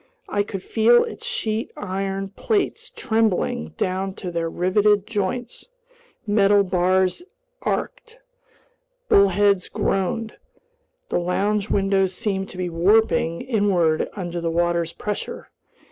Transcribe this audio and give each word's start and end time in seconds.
I 0.27 0.41
could 0.41 0.63
feel 0.63 1.03
its 1.03 1.27
sheet 1.27 1.69
iron 1.77 2.29
plates 2.29 2.89
trembling 2.95 3.75
down 3.77 4.15
to 4.15 4.31
their 4.31 4.49
riveted 4.49 5.05
joins; 5.05 5.65
metal 6.25 6.63
bars 6.63 7.21
arched; 7.61 8.17
bulkheads 9.09 9.69
groaned; 9.69 10.37
the 11.09 11.19
lounge 11.19 11.69
windows 11.69 12.15
seemed 12.15 12.49
to 12.49 12.57
be 12.57 12.67
warping 12.67 13.41
inward 13.41 14.09
under 14.15 14.41
the 14.41 14.49
water's 14.49 14.91
pressure. 14.91 15.51